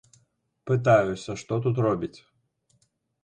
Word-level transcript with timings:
Пытаюся, 0.69 1.31
што 1.43 1.53
тут 1.65 1.75
робіць. 1.87 2.17